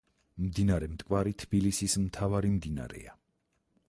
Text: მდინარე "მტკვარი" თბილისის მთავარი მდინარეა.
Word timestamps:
მდინარე 0.43 0.87
"მტკვარი" 0.93 1.33
თბილისის 1.43 1.97
მთავარი 2.05 2.51
მდინარეა. 2.57 3.15